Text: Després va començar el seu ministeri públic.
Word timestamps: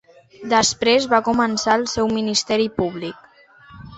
Després 0.53 1.05
va 1.11 1.19
començar 1.27 1.77
el 1.81 1.85
seu 1.93 2.09
ministeri 2.15 2.67
públic. 2.81 3.31